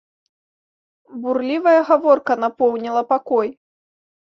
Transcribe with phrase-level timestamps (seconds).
[1.27, 3.59] Бурлівая гаворка напоўніла пакой.